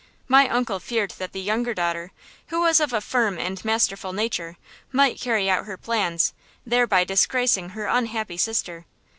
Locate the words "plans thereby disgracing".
5.77-7.69